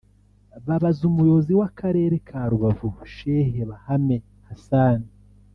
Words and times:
Babaza 0.67 1.01
Umuyobozi 1.09 1.51
w’Akarere 1.59 2.15
ka 2.27 2.41
Rubavu 2.51 2.87
Sheikh 3.15 3.55
Bahame 3.69 4.15
Hassan 4.47 4.99